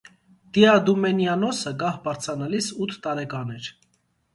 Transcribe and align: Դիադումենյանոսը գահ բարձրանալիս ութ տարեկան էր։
Դիադումենյանոսը 0.57 1.75
գահ 1.85 2.03
բարձրանալիս 2.09 2.75
ութ 2.87 3.01
տարեկան 3.09 3.59
էր։ 3.61 3.75